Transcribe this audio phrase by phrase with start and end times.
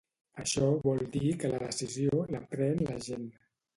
[0.43, 3.29] Això vol dir que la decisió, la pren la gent.